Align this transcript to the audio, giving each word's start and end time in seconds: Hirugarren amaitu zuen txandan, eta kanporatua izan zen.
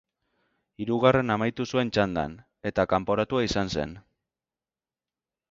Hirugarren 0.85 1.33
amaitu 1.33 1.65
zuen 1.75 1.91
txandan, 1.97 2.33
eta 2.71 2.87
kanporatua 2.95 3.45
izan 3.51 3.71
zen. 3.77 3.95